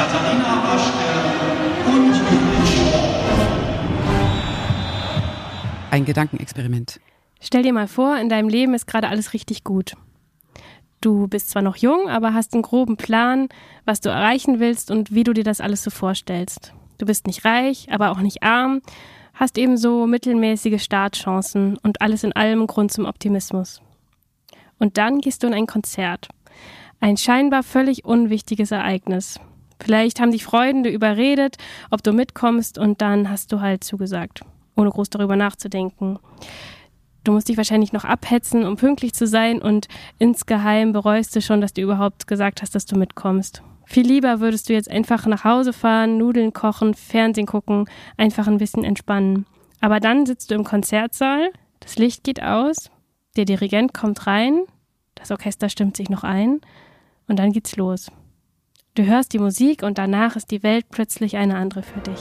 Katharina 0.00 0.62
Waschke 0.64 1.10
und 1.86 2.14
Judith. 2.14 3.10
Ein 5.90 6.04
Gedankenexperiment. 6.04 7.00
Stell 7.40 7.62
dir 7.62 7.72
mal 7.72 7.86
vor, 7.86 8.16
in 8.16 8.28
deinem 8.28 8.48
Leben 8.48 8.72
ist 8.74 8.86
gerade 8.86 9.08
alles 9.08 9.34
richtig 9.34 9.62
gut. 9.62 9.94
Du 11.00 11.28
bist 11.28 11.50
zwar 11.50 11.62
noch 11.62 11.76
jung, 11.76 12.08
aber 12.08 12.34
hast 12.34 12.54
einen 12.54 12.62
groben 12.62 12.96
Plan, 12.96 13.48
was 13.84 14.00
du 14.00 14.08
erreichen 14.08 14.58
willst 14.58 14.90
und 14.90 15.14
wie 15.14 15.24
du 15.24 15.32
dir 15.32 15.44
das 15.44 15.60
alles 15.60 15.82
so 15.82 15.90
vorstellst. 15.90 16.72
Du 16.98 17.06
bist 17.06 17.26
nicht 17.26 17.44
reich, 17.44 17.88
aber 17.90 18.10
auch 18.10 18.20
nicht 18.20 18.42
arm, 18.42 18.82
hast 19.34 19.58
ebenso 19.58 20.06
mittelmäßige 20.06 20.82
Startchancen 20.82 21.78
und 21.82 22.00
alles 22.00 22.24
in 22.24 22.32
allem 22.32 22.66
Grund 22.66 22.92
zum 22.92 23.06
Optimismus. 23.06 23.80
Und 24.78 24.96
dann 24.98 25.20
gehst 25.20 25.42
du 25.42 25.46
in 25.46 25.54
ein 25.54 25.66
Konzert. 25.66 26.28
Ein 27.02 27.16
scheinbar 27.16 27.62
völlig 27.62 28.04
unwichtiges 28.04 28.72
Ereignis. 28.72 29.40
Vielleicht 29.82 30.20
haben 30.20 30.32
dich 30.32 30.44
Freunde 30.44 30.90
überredet, 30.90 31.56
ob 31.90 32.02
du 32.02 32.12
mitkommst 32.12 32.76
und 32.76 33.00
dann 33.00 33.30
hast 33.30 33.52
du 33.52 33.62
halt 33.62 33.82
zugesagt, 33.82 34.42
ohne 34.76 34.90
groß 34.90 35.08
darüber 35.08 35.34
nachzudenken. 35.34 36.18
Du 37.24 37.32
musst 37.32 37.48
dich 37.48 37.56
wahrscheinlich 37.56 37.94
noch 37.94 38.04
abhetzen, 38.04 38.66
um 38.66 38.76
pünktlich 38.76 39.14
zu 39.14 39.26
sein 39.26 39.62
und 39.62 39.88
insgeheim 40.18 40.92
bereust 40.92 41.34
du 41.34 41.40
schon, 41.40 41.62
dass 41.62 41.72
du 41.72 41.80
überhaupt 41.80 42.26
gesagt 42.26 42.60
hast, 42.60 42.74
dass 42.74 42.84
du 42.84 42.98
mitkommst. 42.98 43.62
Viel 43.86 44.06
lieber 44.06 44.40
würdest 44.40 44.68
du 44.68 44.74
jetzt 44.74 44.90
einfach 44.90 45.24
nach 45.24 45.44
Hause 45.44 45.72
fahren, 45.72 46.18
Nudeln 46.18 46.52
kochen, 46.52 46.92
Fernsehen 46.92 47.46
gucken, 47.46 47.86
einfach 48.18 48.46
ein 48.46 48.58
bisschen 48.58 48.84
entspannen. 48.84 49.46
Aber 49.80 50.00
dann 50.00 50.26
sitzt 50.26 50.50
du 50.50 50.54
im 50.54 50.64
Konzertsaal, 50.64 51.50
das 51.80 51.96
Licht 51.96 52.24
geht 52.24 52.42
aus, 52.42 52.90
der 53.36 53.46
Dirigent 53.46 53.94
kommt 53.94 54.26
rein, 54.26 54.60
das 55.14 55.30
Orchester 55.30 55.70
stimmt 55.70 55.96
sich 55.96 56.10
noch 56.10 56.24
ein 56.24 56.60
und 57.30 57.38
dann 57.38 57.52
geht's 57.52 57.76
los. 57.76 58.10
Du 58.94 59.06
hörst 59.06 59.32
die 59.32 59.38
Musik 59.38 59.84
und 59.84 59.98
danach 59.98 60.34
ist 60.34 60.50
die 60.50 60.64
Welt 60.64 60.86
plötzlich 60.90 61.36
eine 61.36 61.54
andere 61.54 61.84
für 61.84 62.00
dich. 62.00 62.18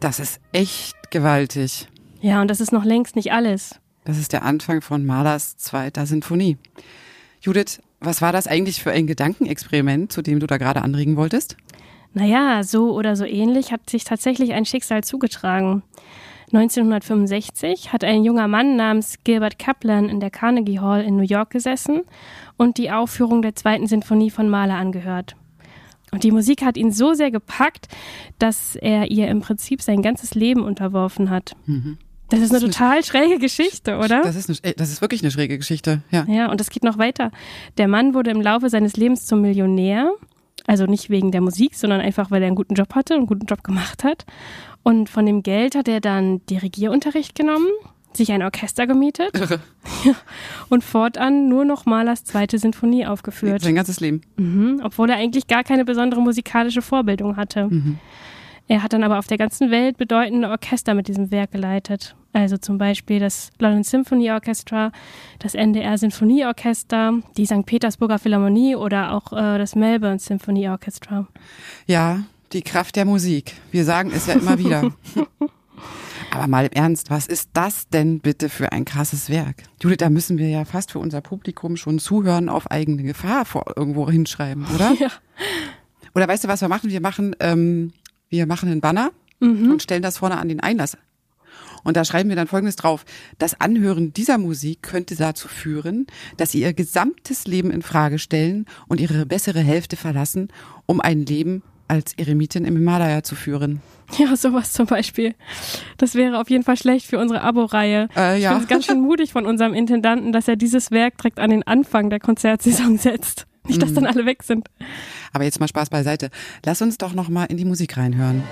Das 0.00 0.18
ist 0.18 0.40
echt 0.52 1.12
gewaltig. 1.12 1.88
Ja, 2.20 2.42
und 2.42 2.48
das 2.48 2.60
ist 2.60 2.72
noch 2.72 2.84
längst 2.84 3.16
nicht 3.16 3.32
alles. 3.32 3.80
Das 4.04 4.18
ist 4.18 4.32
der 4.32 4.42
Anfang 4.42 4.82
von 4.82 5.04
Mahlers 5.04 5.56
zweiter 5.56 6.06
Sinfonie. 6.06 6.58
Judith, 7.40 7.80
was 8.00 8.20
war 8.20 8.32
das 8.32 8.46
eigentlich 8.46 8.82
für 8.82 8.92
ein 8.92 9.06
Gedankenexperiment, 9.06 10.12
zu 10.12 10.20
dem 10.22 10.40
du 10.40 10.46
da 10.46 10.58
gerade 10.58 10.82
anregen 10.82 11.16
wolltest? 11.16 11.56
Naja, 12.12 12.62
so 12.62 12.92
oder 12.92 13.16
so 13.16 13.24
ähnlich 13.24 13.72
hat 13.72 13.88
sich 13.90 14.04
tatsächlich 14.04 14.52
ein 14.52 14.66
Schicksal 14.66 15.02
zugetragen. 15.02 15.82
1965 16.52 17.92
hat 17.92 18.04
ein 18.04 18.24
junger 18.24 18.46
Mann 18.46 18.76
namens 18.76 19.16
Gilbert 19.24 19.58
Kaplan 19.58 20.08
in 20.08 20.20
der 20.20 20.30
Carnegie 20.30 20.78
Hall 20.78 21.02
in 21.02 21.16
New 21.16 21.24
York 21.24 21.50
gesessen 21.50 22.02
und 22.56 22.78
die 22.78 22.90
Aufführung 22.90 23.42
der 23.42 23.56
zweiten 23.56 23.86
Sinfonie 23.86 24.30
von 24.30 24.48
Mahler 24.48 24.76
angehört. 24.76 25.34
Und 26.12 26.22
die 26.22 26.30
Musik 26.30 26.62
hat 26.62 26.76
ihn 26.76 26.92
so 26.92 27.14
sehr 27.14 27.32
gepackt, 27.32 27.88
dass 28.38 28.76
er 28.76 29.10
ihr 29.10 29.26
im 29.28 29.40
Prinzip 29.40 29.82
sein 29.82 30.00
ganzes 30.00 30.34
Leben 30.34 30.62
unterworfen 30.62 31.30
hat. 31.30 31.56
Mhm. 31.66 31.98
Das 32.34 32.50
ist 32.50 32.54
eine 32.54 32.60
total 32.60 33.04
schräge 33.04 33.38
Geschichte, 33.38 33.96
oder? 33.98 34.22
Das 34.22 34.36
ist, 34.36 34.48
eine, 34.48 34.74
das 34.74 34.90
ist 34.90 35.00
wirklich 35.00 35.22
eine 35.22 35.30
schräge 35.30 35.56
Geschichte, 35.58 36.02
ja. 36.10 36.24
Ja, 36.28 36.50
und 36.50 36.60
das 36.60 36.70
geht 36.70 36.84
noch 36.84 36.98
weiter. 36.98 37.30
Der 37.78 37.88
Mann 37.88 38.14
wurde 38.14 38.30
im 38.30 38.40
Laufe 38.40 38.68
seines 38.70 38.96
Lebens 38.96 39.26
zum 39.26 39.40
Millionär. 39.40 40.12
Also 40.66 40.86
nicht 40.86 41.10
wegen 41.10 41.30
der 41.30 41.42
Musik, 41.42 41.74
sondern 41.74 42.00
einfach, 42.00 42.30
weil 42.30 42.42
er 42.42 42.46
einen 42.46 42.56
guten 42.56 42.74
Job 42.74 42.94
hatte 42.94 43.14
und 43.14 43.20
einen 43.20 43.26
guten 43.26 43.46
Job 43.46 43.62
gemacht 43.62 44.02
hat. 44.02 44.24
Und 44.82 45.10
von 45.10 45.26
dem 45.26 45.42
Geld 45.42 45.74
hat 45.74 45.88
er 45.88 46.00
dann 46.00 46.44
Dirigierunterricht 46.46 47.34
genommen, 47.34 47.68
sich 48.14 48.32
ein 48.32 48.42
Orchester 48.42 48.86
gemietet 48.86 49.32
und 50.68 50.84
fortan 50.84 51.48
nur 51.48 51.64
noch 51.64 51.84
Mahlers 51.84 52.24
zweite 52.24 52.58
Sinfonie 52.58 53.06
aufgeführt. 53.06 53.62
Sein 53.62 53.74
ganzes 53.74 54.00
Leben. 54.00 54.22
Mhm, 54.36 54.80
obwohl 54.82 55.10
er 55.10 55.16
eigentlich 55.16 55.46
gar 55.46 55.64
keine 55.64 55.84
besondere 55.84 56.22
musikalische 56.22 56.82
Vorbildung 56.82 57.36
hatte. 57.36 57.66
Mhm. 57.68 57.98
Er 58.66 58.82
hat 58.82 58.92
dann 58.92 59.04
aber 59.04 59.18
auf 59.18 59.26
der 59.26 59.38
ganzen 59.38 59.70
Welt 59.70 59.98
bedeutende 59.98 60.48
Orchester 60.48 60.94
mit 60.94 61.08
diesem 61.08 61.30
Werk 61.30 61.52
geleitet. 61.52 62.16
Also 62.32 62.56
zum 62.56 62.78
Beispiel 62.78 63.20
das 63.20 63.52
London 63.60 63.84
Symphony 63.84 64.30
Orchestra, 64.30 64.90
das 65.38 65.54
NDR 65.54 65.96
Sinfonieorchester, 65.96 67.20
die 67.36 67.46
St. 67.46 67.64
Petersburger 67.64 68.18
Philharmonie 68.18 68.74
oder 68.74 69.12
auch 69.12 69.32
äh, 69.32 69.58
das 69.58 69.76
Melbourne 69.76 70.18
Symphony 70.18 70.68
Orchestra. 70.68 71.28
Ja, 71.86 72.24
die 72.52 72.62
Kraft 72.62 72.96
der 72.96 73.04
Musik. 73.04 73.52
Wir 73.70 73.84
sagen 73.84 74.10
es 74.12 74.26
ja 74.26 74.34
immer 74.34 74.58
wieder. 74.58 74.90
Aber 76.32 76.48
mal 76.48 76.66
im 76.66 76.72
Ernst, 76.72 77.10
was 77.10 77.28
ist 77.28 77.50
das 77.52 77.88
denn 77.88 78.18
bitte 78.18 78.48
für 78.48 78.72
ein 78.72 78.84
krasses 78.84 79.30
Werk? 79.30 79.62
Judith, 79.80 79.98
da 79.98 80.10
müssen 80.10 80.36
wir 80.36 80.48
ja 80.48 80.64
fast 80.64 80.90
für 80.90 80.98
unser 80.98 81.20
Publikum 81.20 81.76
schon 81.76 82.00
zuhören 82.00 82.48
auf 82.48 82.68
eigene 82.68 83.04
Gefahr 83.04 83.44
vor 83.44 83.64
irgendwo 83.76 84.10
hinschreiben, 84.10 84.66
oder? 84.74 84.92
Ja. 84.98 85.08
Oder 86.14 86.28
weißt 86.28 86.44
du, 86.44 86.48
was 86.48 86.60
wir 86.60 86.68
machen? 86.68 86.90
Wir 86.90 87.00
machen, 87.00 87.34
ähm, 87.40 87.92
wir 88.36 88.46
machen 88.46 88.68
einen 88.70 88.80
Banner 88.80 89.10
und 89.40 89.82
stellen 89.82 90.02
das 90.02 90.18
vorne 90.18 90.38
an 90.38 90.48
den 90.48 90.60
Einlass. 90.60 90.96
Und 91.82 91.98
da 91.98 92.04
schreiben 92.04 92.30
wir 92.30 92.36
dann 92.36 92.46
Folgendes 92.46 92.76
drauf. 92.76 93.04
Das 93.38 93.60
Anhören 93.60 94.12
dieser 94.14 94.38
Musik 94.38 94.82
könnte 94.82 95.16
dazu 95.16 95.48
führen, 95.48 96.06
dass 96.38 96.52
sie 96.52 96.60
ihr 96.62 96.72
gesamtes 96.72 97.46
Leben 97.46 97.70
in 97.70 97.82
Frage 97.82 98.18
stellen 98.18 98.64
und 98.88 99.00
ihre 99.00 99.26
bessere 99.26 99.60
Hälfte 99.60 99.96
verlassen, 99.96 100.48
um 100.86 101.00
ein 101.02 101.26
Leben 101.26 101.62
als 101.86 102.14
Eremitin 102.16 102.64
im 102.64 102.76
Himalaya 102.76 103.22
zu 103.22 103.34
führen. 103.34 103.82
Ja, 104.18 104.34
sowas 104.36 104.72
zum 104.72 104.86
Beispiel. 104.86 105.34
Das 105.98 106.14
wäre 106.14 106.40
auf 106.40 106.48
jeden 106.48 106.64
Fall 106.64 106.76
schlecht 106.78 107.06
für 107.06 107.18
unsere 107.18 107.42
Abo-Reihe. 107.42 108.08
Äh, 108.16 108.38
Ich 108.38 108.42
ja. 108.44 108.50
finde 108.50 108.64
es 108.64 108.68
ganz 108.70 108.86
schön 108.86 109.00
mutig 109.00 109.32
von 109.32 109.44
unserem 109.44 109.74
Intendanten, 109.74 110.32
dass 110.32 110.48
er 110.48 110.56
dieses 110.56 110.90
Werk 110.90 111.18
direkt 111.18 111.38
an 111.38 111.50
den 111.50 111.62
Anfang 111.66 112.08
der 112.08 112.20
Konzertsaison 112.20 112.96
setzt. 112.98 113.46
Nicht, 113.66 113.82
dass 113.82 113.94
dann 113.94 114.06
alle 114.06 114.26
weg 114.26 114.42
sind. 114.42 114.68
Aber 115.32 115.44
jetzt 115.44 115.60
mal 115.60 115.68
Spaß 115.68 115.90
beiseite. 115.90 116.30
Lass 116.64 116.82
uns 116.82 116.98
doch 116.98 117.14
noch 117.14 117.28
mal 117.28 117.44
in 117.44 117.56
die 117.56 117.64
Musik 117.64 117.96
reinhören. 117.96 118.42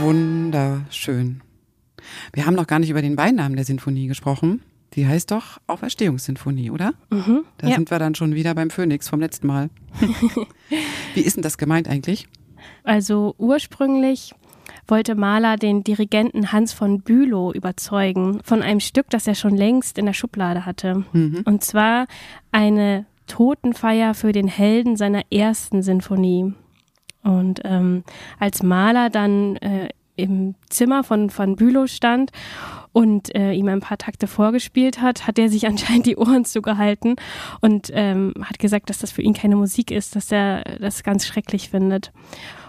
Wunderschön. 0.00 1.42
Wir 2.32 2.46
haben 2.46 2.54
noch 2.54 2.66
gar 2.66 2.78
nicht 2.78 2.90
über 2.90 3.02
den 3.02 3.16
Beinamen 3.16 3.56
der 3.56 3.64
Sinfonie 3.64 4.06
gesprochen. 4.06 4.62
Die 4.94 5.06
heißt 5.06 5.30
doch 5.30 5.58
Auferstehungssinfonie, 5.66 6.70
oder? 6.70 6.94
Mhm. 7.10 7.44
Da 7.58 7.68
ja. 7.68 7.76
sind 7.76 7.90
wir 7.90 7.98
dann 7.98 8.14
schon 8.14 8.34
wieder 8.34 8.54
beim 8.54 8.70
Phönix 8.70 9.08
vom 9.08 9.20
letzten 9.20 9.46
Mal. 9.46 9.70
Wie 11.14 11.20
ist 11.20 11.36
denn 11.36 11.42
das 11.42 11.58
gemeint 11.58 11.88
eigentlich? 11.88 12.26
Also 12.82 13.34
ursprünglich 13.38 14.34
wollte 14.88 15.14
Mahler 15.14 15.56
den 15.56 15.84
Dirigenten 15.84 16.52
Hans 16.52 16.72
von 16.72 17.02
Bülow 17.02 17.52
überzeugen 17.52 18.40
von 18.42 18.62
einem 18.62 18.80
Stück, 18.80 19.08
das 19.10 19.26
er 19.26 19.34
schon 19.34 19.56
längst 19.56 19.98
in 19.98 20.06
der 20.06 20.12
Schublade 20.12 20.66
hatte. 20.66 21.04
Und 21.44 21.62
zwar 21.62 22.06
eine 22.50 23.06
Totenfeier 23.26 24.14
für 24.14 24.32
den 24.32 24.48
Helden 24.48 24.96
seiner 24.96 25.22
ersten 25.30 25.82
Sinfonie. 25.82 26.54
Und 27.22 27.60
ähm, 27.64 28.04
als 28.38 28.62
Mahler 28.62 29.10
dann 29.10 29.56
äh, 29.56 29.88
im 30.16 30.54
Zimmer 30.68 31.02
von 31.04 31.30
von 31.30 31.56
Bülow 31.56 31.86
stand 31.86 32.30
und 32.92 33.34
äh, 33.34 33.52
ihm 33.52 33.68
ein 33.68 33.80
paar 33.80 33.98
Takte 33.98 34.26
vorgespielt 34.26 35.00
hat, 35.00 35.26
hat 35.26 35.38
er 35.38 35.48
sich 35.48 35.66
anscheinend 35.68 36.06
die 36.06 36.16
Ohren 36.16 36.44
zugehalten 36.44 37.16
und 37.60 37.90
ähm, 37.92 38.34
hat 38.42 38.58
gesagt, 38.58 38.90
dass 38.90 38.98
das 38.98 39.12
für 39.12 39.22
ihn 39.22 39.34
keine 39.34 39.56
Musik 39.56 39.90
ist, 39.90 40.16
dass 40.16 40.30
er 40.32 40.62
das 40.78 41.02
ganz 41.02 41.26
schrecklich 41.26 41.70
findet. 41.70 42.12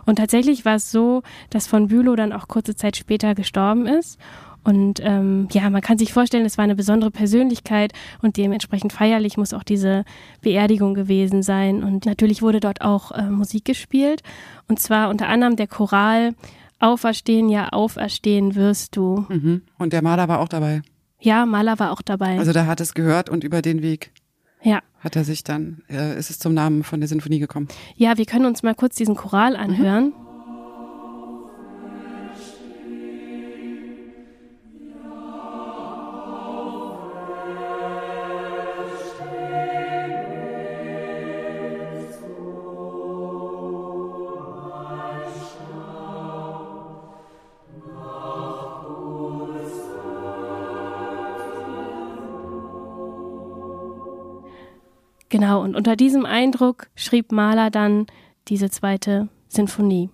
Und 0.05 0.15
tatsächlich 0.15 0.65
war 0.65 0.75
es 0.75 0.91
so, 0.91 1.21
dass 1.49 1.67
von 1.67 1.87
Bülow 1.87 2.15
dann 2.15 2.33
auch 2.33 2.47
kurze 2.47 2.75
Zeit 2.75 2.97
später 2.97 3.35
gestorben 3.35 3.85
ist. 3.85 4.19
Und 4.63 4.99
ähm, 5.01 5.47
ja, 5.51 5.69
man 5.69 5.81
kann 5.81 5.97
sich 5.97 6.13
vorstellen, 6.13 6.45
es 6.45 6.57
war 6.57 6.63
eine 6.63 6.75
besondere 6.75 7.11
Persönlichkeit 7.11 7.93
und 8.21 8.37
dementsprechend 8.37 8.93
feierlich 8.93 9.37
muss 9.37 9.53
auch 9.53 9.63
diese 9.63 10.05
Beerdigung 10.41 10.93
gewesen 10.93 11.41
sein. 11.41 11.83
Und 11.83 12.05
natürlich 12.05 12.41
wurde 12.41 12.59
dort 12.59 12.81
auch 12.81 13.11
äh, 13.11 13.29
Musik 13.29 13.65
gespielt. 13.65 14.21
Und 14.67 14.79
zwar 14.79 15.09
unter 15.09 15.27
anderem 15.27 15.55
der 15.55 15.67
Choral 15.67 16.33
Auferstehen, 16.81 17.47
ja, 17.47 17.69
auferstehen 17.69 18.55
wirst 18.55 18.95
du. 18.95 19.27
Mhm. 19.29 19.61
Und 19.77 19.93
der 19.93 20.01
Maler 20.01 20.27
war 20.27 20.39
auch 20.39 20.47
dabei. 20.47 20.81
Ja, 21.19 21.45
Maler 21.45 21.77
war 21.77 21.91
auch 21.91 22.01
dabei. 22.01 22.39
Also 22.39 22.53
der 22.53 22.65
hat 22.65 22.81
es 22.81 22.95
gehört 22.95 23.29
und 23.29 23.43
über 23.43 23.61
den 23.61 23.83
Weg 23.83 24.11
ja. 24.63 24.79
hat 24.99 25.15
er 25.15 25.23
sich 25.23 25.43
dann, 25.43 25.83
äh, 25.89 26.17
ist 26.17 26.31
es 26.31 26.39
zum 26.39 26.55
Namen 26.55 26.83
von 26.83 26.99
der 26.99 27.07
Sinfonie 27.07 27.37
gekommen. 27.37 27.67
Ja, 27.95 28.17
wir 28.17 28.25
können 28.25 28.47
uns 28.47 28.63
mal 28.63 28.73
kurz 28.73 28.95
diesen 28.95 29.15
Choral 29.15 29.55
anhören. 29.55 30.05
Mhm. 30.05 30.20
Genau, 55.31 55.63
und 55.63 55.77
unter 55.77 55.95
diesem 55.95 56.25
Eindruck 56.25 56.89
schrieb 56.93 57.31
Mahler 57.31 57.71
dann 57.71 58.05
diese 58.49 58.69
zweite 58.69 59.29
Sinfonie. 59.47 60.09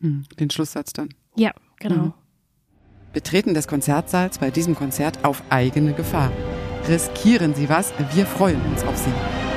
Hm, 0.00 0.24
den 0.38 0.48
Schlusssatz 0.48 0.92
dann. 0.92 1.08
Ja, 1.34 1.50
genau. 1.80 2.04
Mhm. 2.04 2.12
Betreten 3.12 3.52
des 3.52 3.66
Konzertsaals 3.66 4.38
bei 4.38 4.52
diesem 4.52 4.76
Konzert 4.76 5.24
auf 5.24 5.42
eigene 5.50 5.92
Gefahr. 5.92 6.30
Riskieren 6.86 7.52
Sie 7.54 7.68
was, 7.68 7.92
wir 8.14 8.24
freuen 8.24 8.60
uns 8.70 8.84
auf 8.84 8.96
Sie. 8.96 9.49